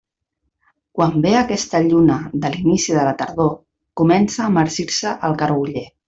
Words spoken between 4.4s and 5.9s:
a marcir-se el garguller.